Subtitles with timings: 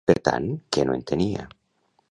[0.11, 0.47] Per tant,
[0.77, 1.47] què no entenia?